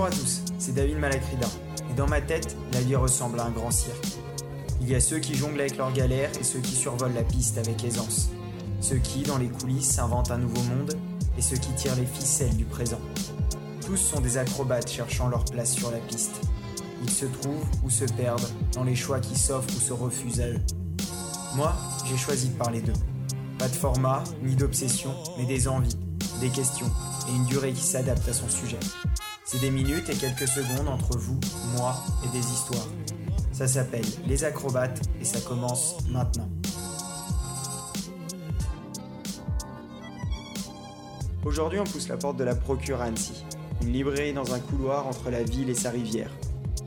[0.00, 1.46] Bonjour à tous, c'est David Malacrida.
[1.90, 4.06] Et dans ma tête, la vie ressemble à un grand cirque.
[4.80, 7.58] Il y a ceux qui jonglent avec leurs galères et ceux qui survolent la piste
[7.58, 8.30] avec aisance.
[8.80, 10.94] Ceux qui, dans les coulisses, inventent un nouveau monde
[11.36, 12.98] et ceux qui tirent les ficelles du présent.
[13.84, 16.40] Tous sont des acrobates cherchant leur place sur la piste.
[17.02, 20.48] Ils se trouvent ou se perdent dans les choix qui s'offrent ou se refusent à
[20.48, 20.60] eux.
[21.56, 21.74] Moi,
[22.06, 22.94] j'ai choisi de parler d'eux.
[23.58, 25.98] Pas de format, ni d'obsession, mais des envies,
[26.40, 26.90] des questions
[27.28, 28.78] et une durée qui s'adapte à son sujet.
[29.52, 31.36] C'est des minutes et quelques secondes entre vous,
[31.76, 32.86] moi et des histoires.
[33.50, 36.48] Ça s'appelle Les Acrobates et ça commence maintenant.
[41.44, 43.44] Aujourd'hui, on pousse la porte de la Procure Annecy,
[43.82, 46.30] une librairie dans un couloir entre la ville et sa rivière.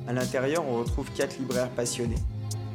[0.07, 2.15] À l'intérieur, on retrouve quatre libraires passionnés.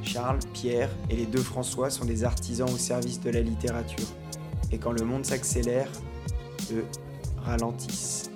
[0.02, 4.09] Charles, Pierre et les deux François sont des artisans au service de la littérature.
[4.70, 5.88] Et quand le monde s'accélère,
[6.74, 6.84] eux
[7.38, 8.27] ralentissent.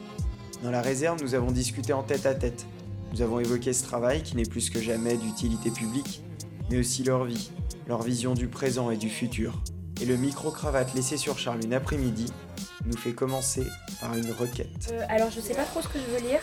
[0.63, 2.67] Dans la réserve, nous avons discuté en tête à tête.
[3.13, 6.23] Nous avons évoqué ce travail qui n'est plus que jamais d'utilité publique,
[6.71, 7.51] mais aussi leur vie,
[7.89, 9.61] leur vision du présent et du futur.
[10.01, 12.33] Et le micro-cravate laissé sur Charles une après-midi
[12.87, 13.65] nous fait commencer
[14.01, 14.91] par une requête.
[14.93, 16.41] Euh, alors je sais pas trop ce que je veux lire.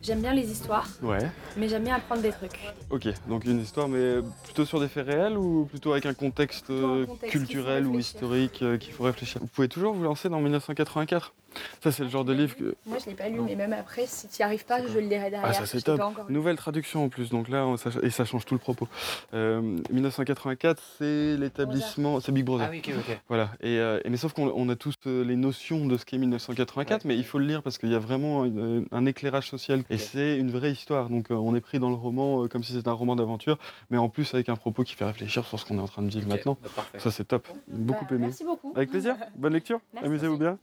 [0.00, 1.18] J'aime bien les histoires, Ouais.
[1.56, 2.58] mais j'aime bien apprendre des trucs.
[2.90, 6.70] Ok, donc une histoire, mais plutôt sur des faits réels ou plutôt avec un contexte,
[6.70, 8.14] un euh, contexte culturel ou réfléchir.
[8.16, 9.40] historique euh, qu'il faut réfléchir?
[9.40, 11.34] Vous pouvez toujours vous lancer dans 1984
[11.82, 12.74] Ça, c'est le genre de livre que.
[12.86, 13.44] Moi je l'ai pas lu, Non.
[13.44, 15.42] mais même après, si tu n'y arrives pas, je le lirai derrière.
[15.44, 16.00] Ah, ça c'est top.
[16.00, 16.26] encore.
[16.30, 18.88] Nouvelle traduction en plus, donc là, on- ça- et ça change tout le propos.
[19.34, 22.20] Euh, 1984, c'est l'établissement.
[22.20, 22.66] C'est Big Brother.
[22.68, 23.18] Ah oui, ok, ok.
[23.28, 26.04] Voilà, et, euh, et mais sauf qu'on on a tous euh, les notions de ce
[26.04, 29.48] qu'est 1984, mais il faut le lire parce qu'il y a vraiment une- un éclairage
[29.48, 31.08] social et c'est une vraie histoire.
[31.08, 33.58] Donc euh, on est pris dans le roman euh, comme si c'était un roman d'aventure,
[33.90, 36.02] mais en plus avec un propos qui fait réfléchir sur ce qu'on est en train
[36.02, 36.56] de vivre maintenant.
[36.76, 36.84] bah.
[36.98, 38.26] Ça c'est top, beaucoup Bah, aimé.
[38.26, 38.72] Merci beaucoup.
[38.76, 40.06] Avec plaisir, bonne lecture, Merci.
[40.06, 40.58] amusez-vous bien.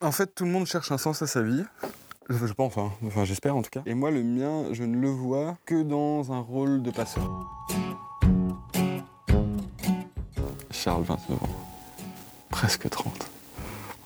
[0.00, 1.64] En fait, tout le monde cherche un sens à sa vie.
[2.28, 2.92] Je pense, hein.
[3.06, 3.80] enfin j'espère en tout cas.
[3.86, 7.48] Et moi, le mien, je ne le vois que dans un rôle de passeur.
[10.70, 11.48] Charles, 29 ans.
[12.50, 13.30] Presque 30.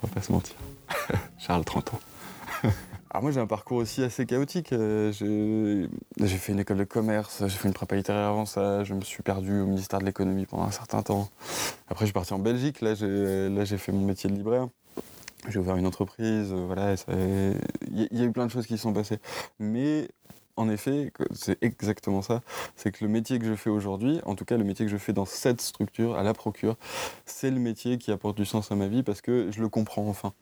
[0.02, 0.54] On va pas se mentir.
[1.38, 2.00] Charles, 30 ans.
[3.10, 4.72] Alors moi j'ai un parcours aussi assez chaotique.
[4.72, 5.10] Euh,
[6.20, 9.00] j'ai fait une école de commerce, j'ai fait une prépa littéraire avant ça, je me
[9.00, 11.28] suis perdu au ministère de l'économie pendant un certain temps.
[11.88, 14.68] Après je suis parti en Belgique, là, j'ai fait mon métier de libraire.
[15.48, 16.94] J'ai ouvert une entreprise, euh, voilà,
[17.90, 19.18] il y, a- eu plein de choses qui se sont passées.
[19.58, 20.08] Mais
[20.56, 22.42] en effet, c'est exactement ça.
[22.76, 24.98] C'est que le métier que je fais aujourd'hui, en tout cas le métier que je
[24.98, 26.76] fais dans cette structure, à la procure,
[27.24, 30.06] c'est le métier qui apporte du sens à ma vie parce que je le comprends
[30.06, 30.34] enfin.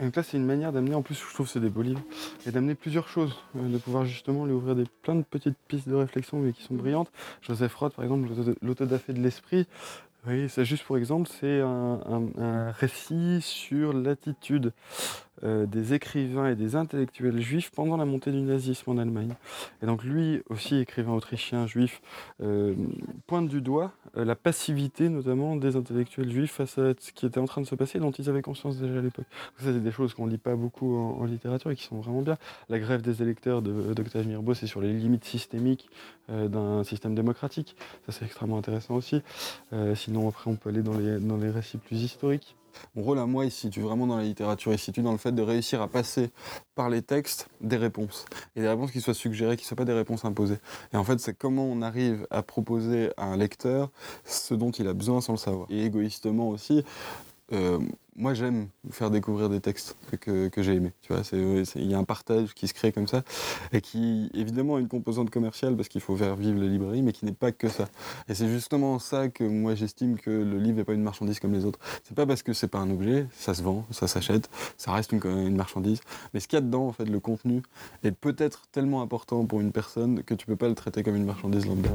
[0.00, 2.00] Donc là, c'est une manière d'amener, en plus, je trouve que c'est des beaux livres,
[2.46, 5.88] et d'amener plusieurs choses, euh, de pouvoir justement lui ouvrir des, plein de petites pistes
[5.88, 7.10] de réflexion, mais qui sont brillantes.
[7.42, 9.66] Joseph Roth, par exemple, l'auto- l'autodafé de l'esprit,
[10.28, 14.72] oui, c'est juste pour exemple, c'est un, un- un récit sur l'attitude
[15.44, 19.34] euh, des écrivains et des intellectuels juifs pendant la montée du nazisme en Allemagne.
[19.82, 22.00] Et donc lui aussi, écrivain autrichien juif,
[22.42, 22.74] euh,
[23.26, 27.38] pointe du doigt euh, la passivité notamment des intellectuels juifs face à ce qui était
[27.38, 29.26] en train de se passer, dont ils avaient conscience déjà à l'époque.
[29.58, 32.38] Ça, c'est des choses qu'on lit pas beaucoup en, littérature et qui sont vraiment bien.
[32.68, 35.90] La grève des électeurs de- d'Octave Mirbeau, c'est sur les limites systémiques
[36.28, 37.76] d'un système démocratique.
[38.06, 39.22] Ça, c'est extrêmement intéressant aussi.
[39.94, 42.56] Sinon, après, on peut aller dans les, dans les récits plus historiques.
[42.94, 45.12] Mon rôle à moi, il se situe vraiment dans la littérature, il se situe dans
[45.12, 46.30] le fait de réussir à passer
[46.74, 48.26] par les textes des réponses.
[48.56, 50.58] Et des réponses qui soient suggérées, qui ne soient pas des réponses imposées.
[50.92, 53.90] Et en fait, c'est comment on arrive à proposer à un lecteur
[54.24, 55.66] ce dont il a besoin sans le savoir.
[55.70, 56.84] Et égoïstement aussi,
[57.52, 57.78] euh,
[58.16, 60.92] moi j'aime faire découvrir des textes que, j'ai aimés.
[61.02, 63.22] Tu vois, c'est- il y a un partage qui se crée comme ça
[63.72, 67.12] et qui évidemment a une composante commerciale parce qu'il faut faire vivre les librairies, mais
[67.12, 67.88] qui n'est pas que ça.
[68.28, 71.52] Et c'est justement ça que moi j'estime que le livre n'est pas une marchandise comme
[71.52, 71.78] les autres.
[72.04, 75.12] C'est pas parce que c'est pas un objet, ça se vend, ça s'achète, ça reste
[75.12, 76.00] une, une marchandise.
[76.34, 77.62] Mais ce qu'il y a dedans, en fait, le contenu,
[78.02, 81.24] est peut-être tellement important pour une personne que tu peux pas le traiter comme une
[81.24, 81.90] marchandise lambda.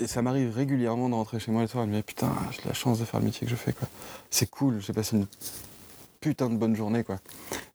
[0.00, 2.32] Et ça m'arrive régulièrement de rentrer chez moi le soir et de me dire putain,
[2.50, 3.88] j'ai la chance de faire le métier que je fais quoi.
[4.30, 5.26] C'est cool, j'ai passé une
[6.20, 7.18] putain de bonne journée quoi.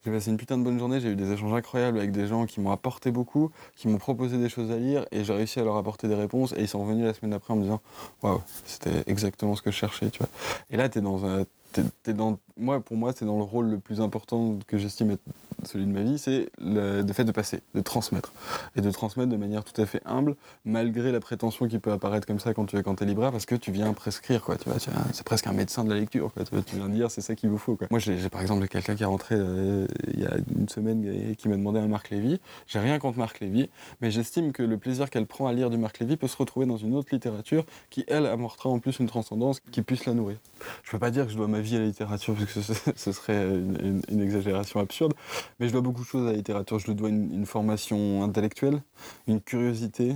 [0.05, 2.45] J'ai passé une putain de bonne journée, j'ai eu des échanges incroyables avec des gens
[2.45, 5.63] qui m'ont apporté beaucoup, qui m'ont proposé des choses à lire et j'ai réussi à
[5.63, 7.81] leur apporter des réponses et ils sont revenus la semaine d'après en me disant
[8.23, 10.29] waouh, c'était exactement ce que je cherchais, tu vois.
[10.69, 11.43] Et là, t'es dans un.
[12.03, 15.23] t'es dans, moi, pour moi, c'est dans le rôle le plus important que j'estime être
[15.63, 18.31] celui de ma vie, c'est le, le fait de passer, de transmettre.
[18.75, 22.27] Et de transmettre de manière tout à fait humble, malgré la prétention qui peut apparaître
[22.27, 24.57] comme ça quand tu quand es libraire, parce que tu viens prescrire, quoi.
[24.57, 26.43] Tu vois, c'est presque un médecin de la lecture, quoi.
[26.43, 27.87] Tu, viens dire, c'est ça qu'il vous faut, quoi.
[27.89, 31.35] Moi, j'ai par exemple quelqu'un qui est rentré euh, il y a une semaine et
[31.35, 32.39] qui m'a demandé un Marc Lévy.
[32.67, 33.69] J'ai rien contre Marc Lévy,
[34.01, 36.65] mais j'estime que le plaisir qu'elle prend à lire du Marc Lévy peut se retrouver
[36.65, 40.37] dans une autre littérature qui, elle, amortera en plus une transcendance qui puisse la nourrir.
[40.83, 42.61] je peux pas dire que je dois ma vie à la littérature parce que
[42.95, 43.43] ce, serait
[44.09, 45.13] une exagération absurde,
[45.59, 46.79] mais je dois beaucoup de choses à la littérature.
[46.79, 48.81] Je lui dois une, une formation intellectuelle,
[49.27, 50.15] une curiosité.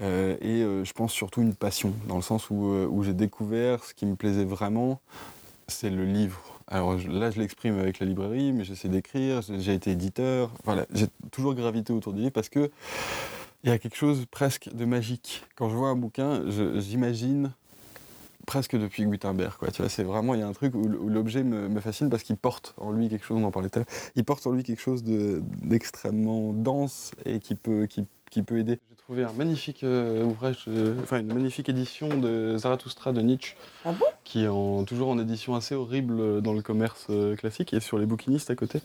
[0.00, 3.14] euh, et euh, je pense surtout une passion, dans le sens où, euh, où j'ai
[3.14, 5.00] découvert ce qui me plaisait vraiment,
[5.68, 6.40] c'est le livre.
[6.68, 10.50] Alors là, je l'exprime avec la librairie, mais j'essaie d'écrire, j'ai été éditeur.
[10.64, 12.70] Voilà, j'ai toujours gravité autour du livre parce que
[13.64, 15.44] il y a quelque chose presque de magique.
[15.54, 16.42] Quand je vois un bouquin,
[16.78, 17.52] j'imagine
[18.46, 19.56] presque depuis Gutenberg.
[19.58, 19.70] Quoi.
[19.70, 22.36] Tu vois, c'est vraiment, il y a un truc où, l'objet me, fascine parce qu'il
[22.36, 24.62] porte en lui quelque chose, on en parlait tout à l'heure, il porte en lui
[24.62, 28.80] quelque chose de- d'extrêmement dense et qui peut, qui, qui peut aider.
[28.88, 33.56] J'ai trouvé un magnifique euh, ouvrage, euh, enfin une magnifique édition de Zarathustra de Nietzsche,
[33.84, 34.06] Ah bon?
[34.24, 37.98] Qui est en, toujours en édition assez horrible dans le commerce euh, classique et sur
[37.98, 38.80] les bouquinistes à côté.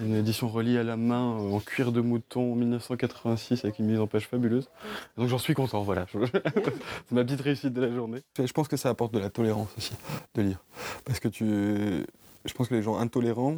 [0.00, 4.00] Une édition reliée à la main euh, en cuir de mouton 1986 avec une mise
[4.00, 4.68] en page fabuleuse.
[5.16, 6.06] Donc j'en suis content, voilà.
[6.12, 8.20] C'est ma petite réussite de la journée.
[8.38, 9.94] Je pense que ça apporte de la tolérance aussi
[10.34, 10.62] de lire.
[11.06, 12.04] Parce que tu.
[12.44, 13.56] Je pense que les gens intolérants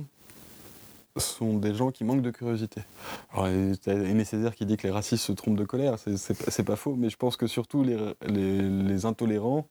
[1.18, 2.82] sont des gens qui manquent de curiosité.
[3.32, 3.48] Alors,
[3.82, 6.94] t'as Aimé Césaire qui dit que les racistes se trompent de colère, c'est- pas- faux,
[6.96, 9.66] mais je pense que surtout les intolérants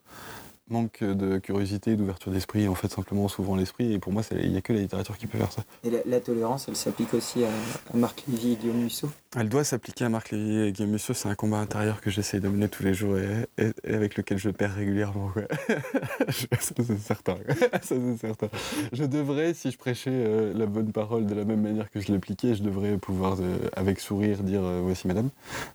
[0.70, 4.58] manquent de curiosité d'ouverture d'esprit, en fait simplement s'ouvrant l'esprit, et pour moi il n'y
[4.58, 5.64] a que la littérature qui peut faire ça.
[5.84, 7.50] Et la, la tolérance, elle s'applique aussi à,
[7.94, 9.10] à Marc Lévy et Guillaume Musso?
[9.38, 12.40] Elle doit s'appliquer à Marc Lévy et Guillaume Musso, c'est un combat intérieur que j'essaie
[12.40, 15.32] de mener tous les jours et, et- et avec lequel je perds régulièrement.
[16.30, 17.36] ça c'est certain.
[17.82, 18.48] Ça certain.
[18.92, 22.12] Je devrais, si je prêchais euh, la bonne parole de la même manière que je
[22.12, 25.30] l'appliquais, je devrais pouvoir, euh, avec sourire, dire euh, voici madame.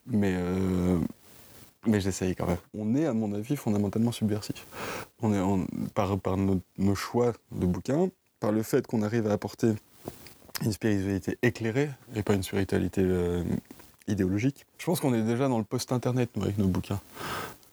[0.06, 0.34] Mais,
[1.86, 2.58] mais j'essaye quand même.
[2.76, 4.66] On est, à mon avis, fondamentalement subversif.
[5.22, 9.72] On est par, nos, choix de bouquins, par le fait qu'on arrive à apporter
[10.62, 13.42] une spiritualité éclairée et pas une spiritualité euh,
[14.08, 14.66] idéologique.
[14.78, 17.00] Je pense qu'on est déjà dans le post-internet, avec nos bouquins.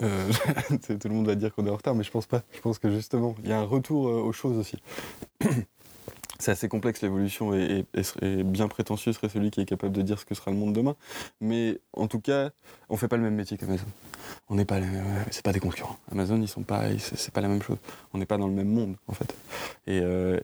[0.04, 0.32] Euh,
[0.88, 2.44] tout le monde va dire qu'on est en retard, mais je pense pas.
[2.54, 4.78] Je pense que justement, il y a un retour euh, aux choses aussi.
[6.40, 7.86] C'est assez complexe l'évolution et,
[8.44, 10.96] bien prétentieux serait celui qui est capable de dire ce que sera le monde demain.
[11.42, 12.52] Mais en tout cas,
[12.90, 13.86] on fait pas le même métier qu'Amazon.
[14.50, 15.98] On n'est pas, euh, c'est pas des concurrents.
[16.12, 17.78] Amazon, ils sont pas, c'est pas la même chose.
[18.14, 19.36] On n'est pas dans le même monde en fait.
[19.88, 20.40] Et euh,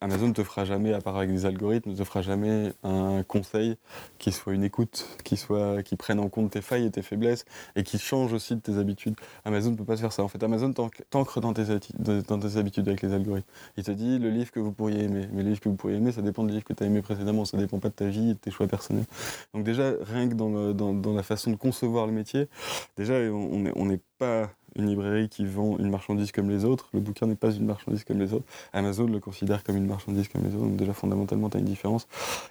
[0.00, 3.24] Amazon ne te fera jamais, à part avec des algorithmes, ne te fera jamais un
[3.24, 3.76] conseil
[4.18, 7.44] qui soit une écoute, qui, soit, qui prenne en compte tes failles et tes faiblesses
[7.74, 9.16] et qui change aussi de tes habitudes.
[9.44, 10.22] Amazon ne peut pas se faire ça.
[10.22, 13.48] En fait, Amazon t'anc- t'ancre dans tes, habitudes avec les algorithmes.
[13.76, 15.28] Il te dit le livre que vous pourriez aimer.
[15.32, 17.02] Mais le livre que vous pourriez aimer, ça dépend du livre que tu as aimé
[17.02, 17.44] précédemment.
[17.44, 19.06] Ça dépend pas de ta vie et de tes choix personnels.
[19.52, 22.48] Donc déjà, rien que dans, la façon de concevoir le métier,
[22.96, 26.88] déjà, on n'est pas une librairie qui vend une marchandise comme les autres.
[26.92, 28.44] Le bouquin n'est pas une marchandise comme les autres.
[28.72, 30.64] Amazon le considère comme une marchandise comme les autres.
[30.64, 32.06] Donc déjà, fondamentalement, tu as une différence.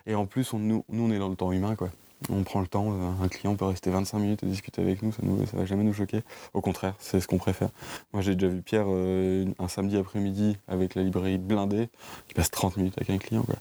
[0.05, 1.75] Et en plus, nous, nous, on est dans le temps humain.
[1.75, 1.89] quoi.
[2.29, 2.87] On prend le temps.
[2.91, 5.11] euh, Un client peut rester 25 minutes et discuter avec nous.
[5.11, 6.21] Ça ne va jamais nous choquer.
[6.53, 7.69] Au contraire, c'est ce qu'on préfère.
[8.13, 11.89] Moi, j'ai déjà vu Pierre euh, un samedi après-midi avec la librairie blindée
[12.27, 13.43] qui passe 30 minutes avec un client.
[13.43, 13.55] Quoi.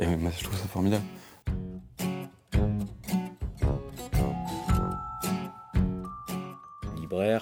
[0.00, 1.04] Et moi, je trouve ça formidable.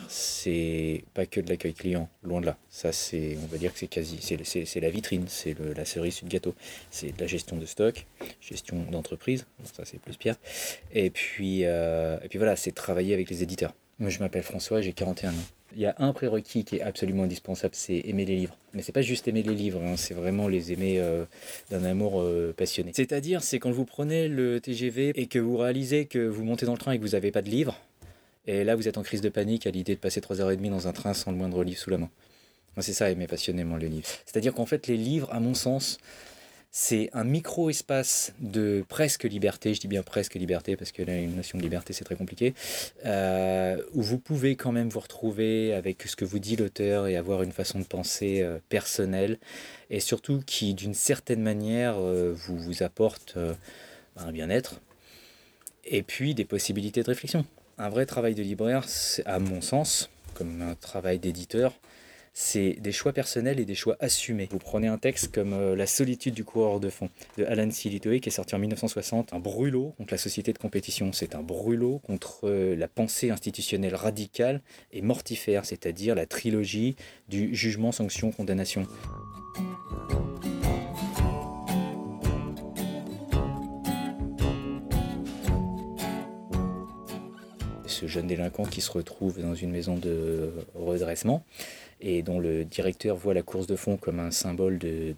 [0.09, 2.57] C'est pas que de l'accueil client, loin de là.
[2.71, 6.27] Ça, c'est, on va dire que c'est quasi, c'est, la vitrine, c'est la cerise sur
[6.27, 6.55] le gâteau.
[6.91, 8.07] C'est de la gestion de stock,
[8.41, 10.37] gestion d'entreprise, ça c'est plus Pierre.
[10.93, 13.75] Et puis, euh, et puis voilà, c'est travailler avec les éditeurs.
[13.99, 15.35] Moi, je m'appelle François, j'ai 41 ans.
[15.75, 18.57] Il y a un prérequis qui est absolument indispensable, c'est aimer les livres.
[18.73, 21.25] Mais c'est pas juste aimer les livres, hein, c'est vraiment les aimer euh,
[21.71, 22.93] d'un amour euh, passionné.
[22.95, 26.73] C'est-à-dire, c'est quand vous prenez le TGV et que vous réalisez que vous montez dans
[26.73, 27.79] le train et que vous n'avez pas de livre,
[28.47, 30.93] et là, vous êtes en crise de panique à l'idée de passer 3h30 dans un
[30.93, 32.11] train sans le moindre livre sous la main.
[32.77, 34.07] Moi, c'est ça, aimer passionnément le livre.
[34.27, 35.99] C'est-à-dire qu'en fait, les livres, à mon sens,
[36.71, 41.35] c'est un micro-espace de presque liberté, je dis bien presque liberté, parce que là, une
[41.35, 42.53] notion de liberté, c'est très compliqué,
[43.07, 47.17] euh, où vous pouvez quand même vous retrouver avec ce que vous dit l'auteur et
[47.17, 49.39] avoir une façon de penser euh, personnelle,
[49.89, 53.39] et surtout qui, d'une certaine manière, euh, vous, vous apporte
[54.19, 54.83] un bien-être,
[55.87, 57.47] et puis des possibilités de réflexion.
[57.79, 58.87] Un vrai travail de libraire,
[59.27, 61.75] à mon sens, comme un travail d'éditeur,
[62.33, 64.49] c'est des choix personnels et des choix assumés.
[64.51, 68.21] Vous prenez un texte comme euh, La solitude du coureur de fond de Alan Silitoe
[68.21, 71.13] qui est sorti en 1960, un brûlot contre la société de compétition.
[71.13, 76.97] C'est un brûlot contre euh, la pensée institutionnelle radicale et mortifère, c'est-à-dire la trilogie
[77.29, 78.87] du jugement, sanction, condamnation.
[87.87, 91.45] Ce de jeunes délinquants qui se retrouvent dans une maison de redressement
[92.01, 95.15] et dont le directeur voit la course de fond comme un symbole de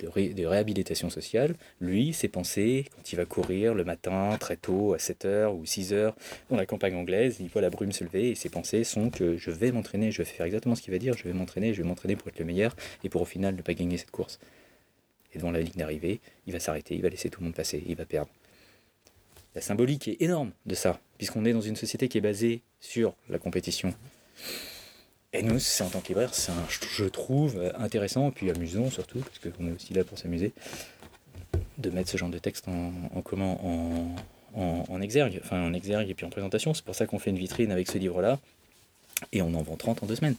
[0.46, 5.48] réhabilitation sociale, lui, ses pensées, quand il va courir le matin, très tôt, à 7h
[5.48, 6.12] ou 6h,
[6.50, 9.37] dans la campagne anglaise, il voit la brume se lever et ses pensées sont que
[9.37, 11.82] je vais m'entraîner, je vais faire exactement ce qu'il va dire, je vais m'entraîner, je
[11.82, 14.38] vais m'entraîner pour être le meilleur et pour au final ne pas gagner cette course.
[15.34, 17.82] Et devant la ligne d'arrivée, il va s'arrêter, il va laisser tout le monde passer,
[17.87, 18.30] il va perdre.
[19.55, 23.14] La symbolique est énorme de ça, puisqu'on est dans une société qui est basée sur
[23.28, 23.95] la compétition.
[25.33, 28.90] Et nous, c'est en tant que libraire, c'est un, je trouve, euh, intéressant, puis amusant
[28.90, 30.52] surtout, parce qu'on est aussi là pour s'amuser,
[31.76, 36.25] de mettre ce genre de texte en, en, en exergue, enfin en exergue et puis
[36.25, 36.73] en présentation.
[36.73, 38.38] C'est pour ça qu'on fait une vitrine avec ce livre-là,
[39.33, 40.37] et on en vend 30 en deux semaines.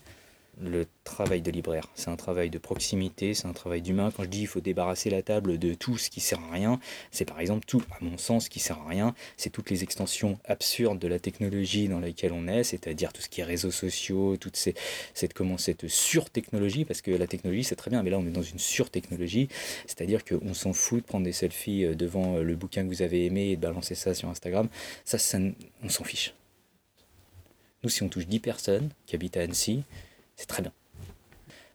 [0.62, 4.12] Le travail de libraire, c'est un travail de proximité, c'est un travail d'humain.
[4.12, 6.82] Quand je dis il faut débarrasser la table de tout ce qui sert à rien,
[7.12, 10.38] c'est par exemple tout, à mon sens, qui sert à rien, c'est toutes les extensions
[10.44, 14.36] absurdes de la technologie dans laquelle on est, c'est-à-dire tout ce qui est réseaux sociaux,
[14.36, 18.28] toute cette, comment, cette surtechnologie, parce que la technologie c'est très bien, mais là on
[18.28, 19.48] est dans une surtechnologie,
[19.88, 23.02] c'est-à-dire qu'on s'en fout de prendre des selfies euh, devant euh, le bouquin que vous
[23.02, 24.68] avez aimé et de balancer ça sur Instagram,
[25.06, 25.38] ça, ça
[25.84, 26.34] on s'en fiche.
[27.84, 29.84] Nous, si on touche 10 personnes qui habitent à Annecy,
[30.40, 30.72] c'est très bien.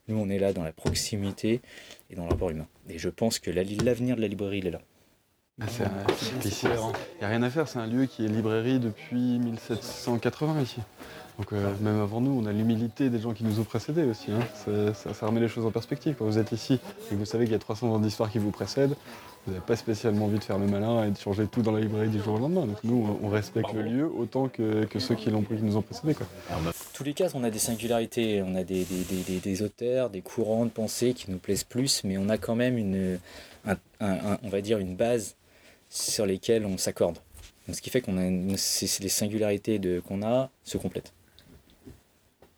[0.07, 1.61] Nous, on est là dans la proximité
[2.09, 2.67] et dans le rapport humain.
[2.89, 4.81] Et je pense que la- l'avenir de la librairie, il est là.
[5.61, 6.63] Ah, c'est.
[6.63, 6.67] Il
[7.19, 10.77] n'y a rien à faire, c'est un lieu qui est librairie depuis 1780 ici.
[11.37, 14.31] Donc euh, même avant nous, on a l'humilité des gens qui nous ont précédés aussi.
[14.31, 14.39] hein.
[14.65, 16.15] Ça, ça- ça remet les choses en perspective.
[16.17, 18.39] Quand vous êtes ici et que vous savez qu'il y a 300 ans d'histoire qui
[18.39, 18.95] vous précèdent,
[19.45, 21.81] vous n'avez pas spécialement envie de faire le malin et de changer tout dans la
[21.81, 22.65] librairie du jour au lendemain.
[22.65, 25.81] Donc nous, on respecte le lieu autant que, que ceux qui, l'ont, qui nous ont
[25.81, 26.15] précédés.
[26.15, 26.25] Quoi.
[26.93, 30.09] tous les cas, on a des singularités, on a des, des, des, des- des auteurs,
[30.09, 33.19] des courants de pensée qui nous plaisent plus, mais on a quand même une,
[33.67, 35.35] un- un- un- on va dire une base
[35.89, 37.17] sur lesquelles on s'accorde.
[37.71, 41.11] Ce qui fait qu'on a une- c'est- c'est les singularités de, qu'on a se complètent.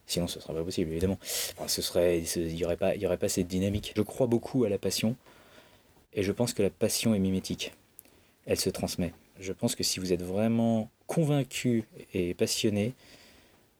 [0.07, 1.19] Sinon, ce serait pas possible, évidemment.
[1.57, 3.93] Enfin, ce serait, il n'y aurait pas, y aurait pas cette dynamique.
[3.95, 5.15] Je crois beaucoup à la passion,
[6.13, 7.73] et je pense que la passion est mimétique.
[8.45, 9.13] Elle se transmet.
[9.39, 11.83] Je pense que si vous êtes vraiment convaincu
[12.13, 12.93] et passionné,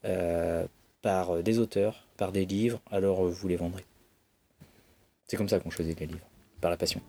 [0.05, 0.67] euh,
[1.01, 3.86] par des auteurs, par des livres, alors euh, vous les vendrez.
[5.27, 6.27] C'est comme ça qu'on choisit les livres,
[6.62, 7.01] par la passion.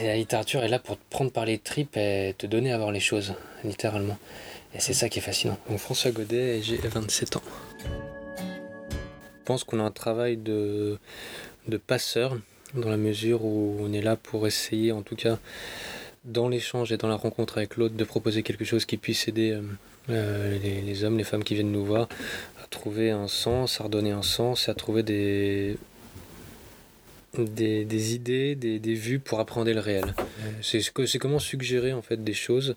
[0.00, 2.78] Et la littérature est là pour te prendre par les tripes et te donner à
[2.78, 4.18] voir les choses, littéralement.
[4.74, 5.58] Et c'est ça qui est fascinant.
[5.68, 7.42] Donc François Godet et j'ai 27 ans.
[7.84, 10.98] Je pense qu'on a un travail de,
[11.68, 12.38] de passeur,
[12.74, 15.38] dans la mesure où on est là pour essayer, en tout cas,
[16.24, 19.50] dans l'échange et dans la rencontre avec l'autre, de proposer quelque chose qui puisse aider
[19.50, 19.62] euh,
[20.08, 22.08] euh, les, les hommes, les femmes qui viennent nous voir
[22.62, 25.76] à trouver un sens, à redonner un sens et à trouver des,
[27.38, 30.14] des, des idées, des, des vues pour appréhender le réel.
[30.18, 32.76] Euh, C'est comment suggérer en fait des choses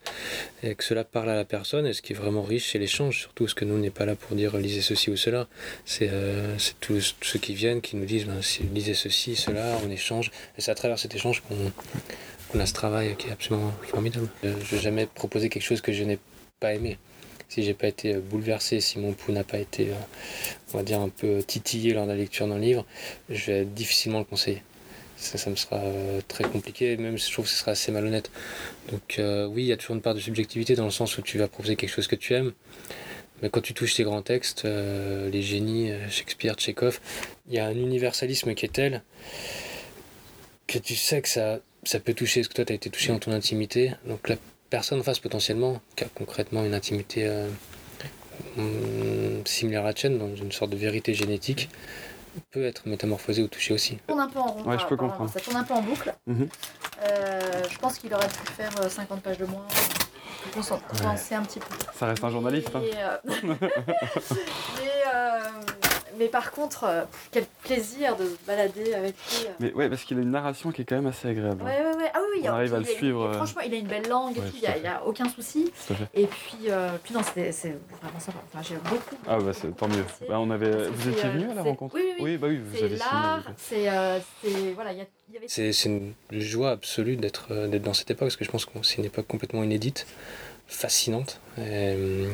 [0.62, 1.86] et que cela parle à la personne.
[1.86, 3.20] Et ce qui est vraiment riche, c'est l'échange.
[3.22, 5.48] Surtout parce que nous, n'est pas là pour dire lisez ceci ou cela.
[5.86, 8.40] C'est euh, tous ceux qui viennent qui nous disent ben,
[8.74, 10.32] lisez ceci, cela, on échange.
[10.58, 11.72] Et c'est à travers cet échange qu'on
[12.50, 14.28] qu'on a ce travail qui est absolument formidable.
[14.44, 16.20] Euh, Je vais jamais proposer quelque chose que je n'ai
[16.60, 16.98] pas aimé.
[17.54, 19.96] Si j'ai pas été euh, bouleversé, si mon pouls n'a pas été, euh,
[20.74, 22.84] on va dire, un peu titillé lors de la lecture d'un livre,
[23.30, 24.64] je vais difficilement le conseiller.
[25.18, 28.32] Ça, me sera euh, très compliqué, même je trouve que ce sera assez malhonnête.
[28.92, 31.38] Donc oui, il y a toujours une part de subjectivité dans le sens où tu
[31.38, 32.54] vas proposer quelque chose que tu aimes.
[33.44, 37.00] Mais quand tu touches ces grands textes, les génies, Shakespeare, Tchekhov,
[37.50, 39.04] il y a un universalisme qui est tel
[40.66, 43.10] que tu sais que ça, ça peut toucher, parce que toi tu as été touché
[43.10, 43.92] dans ton intimité.
[44.08, 44.28] Donc
[44.74, 47.48] personne en face potentiellement, qui a concrètement une intimité euh,
[48.58, 51.70] hum, similaire à la tienne, dans une sorte de vérité génétique,
[52.50, 54.00] peut être métamorphosée ou touchée aussi.
[54.08, 54.64] tourne un peu en rond.
[54.64, 55.32] Ouais, je peux pardon, comprendre.
[55.32, 56.12] Ça tourne un peu en boucle.
[56.26, 56.50] Mhm.
[57.04, 57.40] Euh,
[57.70, 59.68] je pense qu'il aurait pu faire euh, 50 pages de moins.
[60.54, 61.76] Pour s'en un petit peu.
[61.94, 62.72] Ça reste un journaliste.
[62.76, 62.82] hein.
[62.82, 63.54] Mais, euh,
[65.16, 69.48] euh, par contre, euh, quel plaisir de se balader avec lui.
[69.48, 69.52] euh.
[69.60, 71.64] Mais ouais, parce qu'il a une narration qui est quand même assez agréable.
[71.64, 72.03] Ouais, ouais,
[72.44, 73.34] On alors, arrive à il le suivre, euh.
[73.34, 75.04] Franchement, il a une belle langue, et Ouais, tout, il n'y a, il y a
[75.06, 75.72] aucun souci.
[75.88, 76.08] Tout à fait.
[76.14, 78.40] Et puis, euh, puis non, c'était c'est vraiment sympa.
[78.54, 79.16] Enfin, j'ai beaucoup.
[79.28, 80.04] Ah bah c'est tant mieux.
[80.28, 80.88] Bah, on avait...
[80.90, 82.38] Vous étiez c'est, venu euh, à la rencontre oui, oui, oui.
[82.38, 83.00] bah oui, vous C'est avez signé.
[83.12, 83.90] l'art, c'est.
[83.90, 85.40] euh, c'est- voilà, il y, a- il.
[85.48, 88.66] C'est c'est une joie absolue d'être euh, d'être dans cette époque, parce que je pense
[88.66, 90.06] que c'est une époque complètement inédite,
[90.68, 91.40] fascinante.
[91.58, 92.28] Et, euh,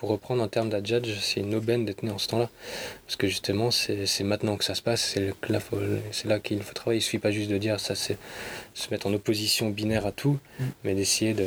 [0.00, 2.48] pour reprendre en termes d'adjudge, c'est une aubaine d'être né en ce temps-là.
[3.04, 7.00] Parce que justement, c'est maintenant que ça se passe, c'est là, qu'il faut travailler.
[7.00, 8.16] Il suffit pas juste de dire ça, c'est
[8.72, 10.38] se mettre en opposition binaire à tout,
[10.84, 11.44] mais d'essayer de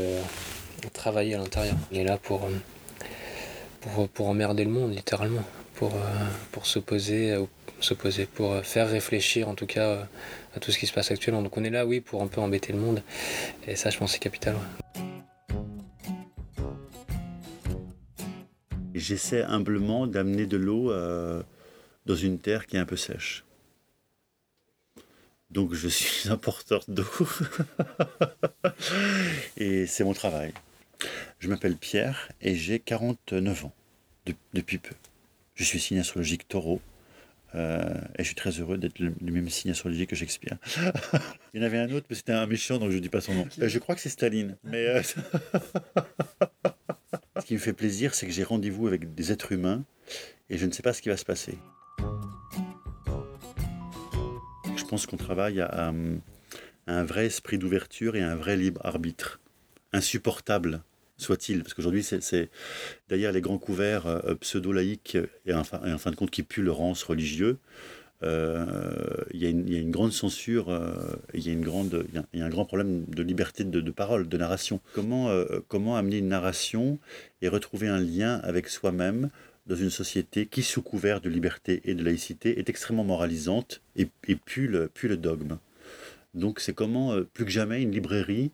[0.93, 1.75] travailler à l'intérieur.
[1.91, 3.07] On est là pour, euh,
[3.81, 5.43] pour, pour emmerder le monde, littéralement.
[5.73, 5.99] Pour, euh,
[6.51, 7.35] pour s'opposer
[7.79, 10.07] s'opposer, pour faire réfléchir en tout cas
[10.55, 11.41] à tout ce qui se passe actuellement.
[11.41, 13.01] Donc on est là, oui, pour un peu embêter le monde.
[13.67, 14.55] Et ça, je pense, c'est capital.
[18.93, 20.91] J'essaie humblement d'amener de l'eau
[22.05, 23.45] dans une terre qui est un peu sèche.
[25.53, 27.05] Donc je suis un porteur d'eau.
[29.57, 30.53] et c'est mon travail.
[31.39, 33.73] Je m'appelle Pierre et j'ai 49 ans
[34.53, 34.95] depuis peu.
[35.55, 36.81] Je suis signe astrologique taureau.
[37.55, 37.83] Euh,
[38.17, 40.57] et je suis très heureux d'être le, même signe astrologique que Shakespeare.
[41.53, 43.21] Il y en avait un autre, mais c'était un méchant, donc je ne dis pas
[43.21, 43.47] son nom.
[43.61, 44.57] Euh, je crois que c'est Staline.
[44.63, 45.01] Mais euh,
[47.53, 49.83] qui me fait plaisir, c'est que j'ai rendez-vous avec des êtres humains
[50.49, 51.59] et je ne sais pas ce qui va se passer.
[54.89, 55.93] pense qu'on travaille à,
[56.87, 59.39] un vrai esprit d'ouverture et un vrai libre arbitre.
[59.91, 60.81] Insupportable
[61.17, 62.49] soit-il, parce qu'aujourd'hui, c'est
[63.09, 67.03] d'ailleurs les grands couverts euh, pseudo-laïques et, en fin de compte qui puent le rance
[67.03, 67.59] religieux.
[68.23, 68.65] Euh,
[69.33, 70.93] il y, a une grande censure, euh,
[71.33, 74.79] il y, a il y a un grand problème de liberté de, parole, de narration.
[74.93, 75.29] Comment,
[75.67, 76.99] comment amener une narration
[77.41, 79.29] et retrouver un lien avec soi-même
[79.67, 84.07] dans une société qui, sous couvert de liberté et de laïcité, est extrêmement moralisante et,
[84.27, 85.57] et pue, le, le, dogme?
[86.33, 88.51] Donc c'est comment, euh, plus que jamais, une librairie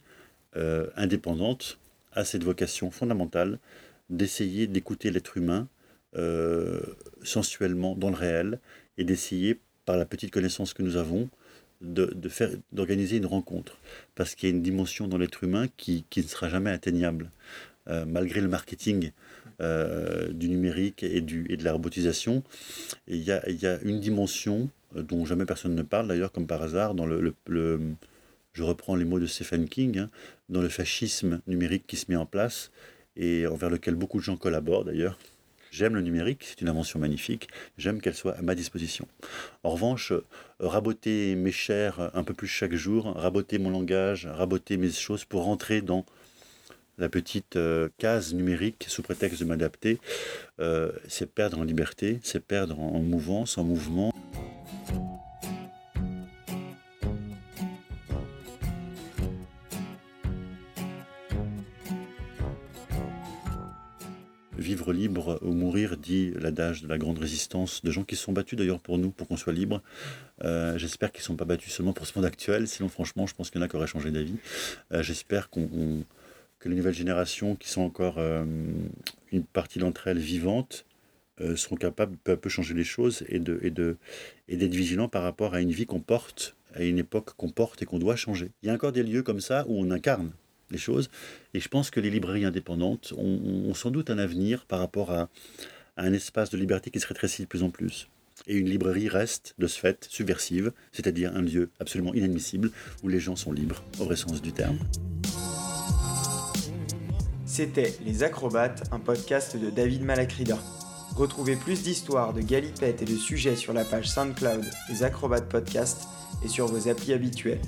[0.56, 1.80] euh, indépendante
[2.14, 3.60] a cette vocation fondamentale
[4.10, 5.68] d'essayer d'écouter l'être humain
[6.16, 6.82] euh,
[7.24, 8.60] sensuellement dans le réel
[9.00, 11.30] et d'essayer, par la petite connaissance que nous avons,
[11.82, 13.78] de, de faire, d'organiser une rencontre.
[14.14, 17.32] Parce qu'il y a une dimension dans l'être humain qui, qui, ne sera jamais atteignable.
[18.06, 19.12] malgré le marketing
[19.62, 22.44] euh, du numérique et, du, et de la robotisation.
[23.10, 26.48] Il y a, y a, une dimension euh, dont jamais personne ne parle, d'ailleurs, comme
[26.48, 27.82] par hasard, dans le, le,
[28.54, 30.10] je reprends les mots de Stephen King, hein,
[30.48, 32.72] dans le fascisme numérique qui se met en place
[33.18, 35.20] et envers lequel beaucoup de gens collaborent d'ailleurs.
[35.72, 37.48] J'aime le numérique, c'est une invention magnifique,
[37.78, 39.08] j'aime qu'elle soit à ma disposition.
[39.64, 40.26] En revanche, euh,
[40.60, 45.44] raboter mes chairs un peu plus chaque jour, raboter mon langage, raboter mes choses pour
[45.44, 46.06] rentrer dans
[47.00, 50.00] la petite euh, case numérique sous prétexte de m'adapter,
[50.60, 54.14] euh, c'est perdre en liberté, c'est perdre en, mouvance, en mouvement.
[64.60, 68.34] Vivre libre ou mourir, dit l'adage de la grande résistance, de gens qui se sont
[68.34, 69.82] battus d'ailleurs pour nous, pour qu'on soit libre.
[70.44, 73.34] Euh, j'espère qu'ils ne sont pas battus seulement pour ce monde actuel, sinon franchement je
[73.36, 74.36] pense qu'il y en a qui auraient changé d'avis.
[74.92, 76.04] J'espère qu'on
[76.60, 78.46] que les nouvelles générations, qui sont encore euh,
[79.32, 80.86] une partie d'entre elles vivantes,
[81.42, 83.98] euh, seront capables peu à peu changer les choses et de et de
[84.50, 87.82] et d'être vigilants par rapport à une vie qu'on porte, à une époque qu'on porte
[87.82, 88.52] et qu'on doit changer.
[88.62, 90.32] Il y a encore des lieux comme ça où on incarne
[90.72, 91.10] les choses,
[91.54, 95.30] et je pense que les librairies indépendantes ont, sans doute un avenir par rapport à,
[95.98, 98.08] un espace de liberté qui se rétrécit de plus en plus.
[98.48, 102.72] Et une librairie reste, de ce fait, subversive, c'est-à-dire un lieu absolument inadmissible
[103.04, 104.80] où les gens sont libres, au vrai sens du terme.
[107.46, 110.58] C'était Les Acrobates, un podcast de David Malacrida.
[111.16, 116.08] Retrouvez plus d'histoires, de galipettes et de sujets sur la page SoundCloud Les Acrobates Podcast
[116.46, 117.60] et sur vos applis habituelles.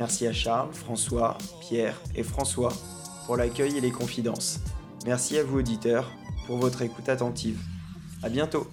[0.00, 2.72] Merci à Charles, François, Pierre et François
[3.26, 4.58] pour l'accueil et les confidences.
[5.04, 6.10] Merci à vous auditeurs
[6.46, 7.58] pour votre écoute attentive.
[8.22, 8.66] À bientôt